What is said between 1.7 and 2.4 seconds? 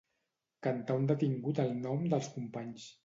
nom dels